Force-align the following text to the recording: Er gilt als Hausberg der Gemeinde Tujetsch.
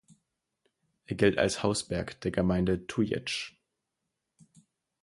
Er 1.05 1.15
gilt 1.15 1.37
als 1.37 1.61
Hausberg 1.61 2.19
der 2.21 2.31
Gemeinde 2.31 2.87
Tujetsch. 2.87 3.53